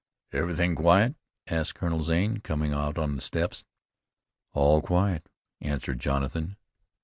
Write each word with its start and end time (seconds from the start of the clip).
"Everything 0.33 0.73
quiet?" 0.73 1.13
asked 1.45 1.75
Colonel 1.75 2.01
Zane, 2.01 2.37
coming 2.39 2.73
out 2.73 2.97
on 2.97 3.13
the 3.15 3.21
steps. 3.21 3.65
"All 4.51 4.81
quiet," 4.81 5.29
answered 5.59 5.99
Jonathan. 5.99 6.57